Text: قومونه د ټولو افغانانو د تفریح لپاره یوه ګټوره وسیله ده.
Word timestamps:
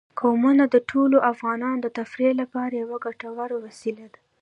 قومونه 0.19 0.63
د 0.69 0.75
ټولو 0.89 1.17
افغانانو 1.31 1.79
د 1.83 1.87
تفریح 1.99 2.31
لپاره 2.41 2.73
یوه 2.83 2.97
ګټوره 3.05 3.55
وسیله 3.65 4.05
ده. 4.13 4.19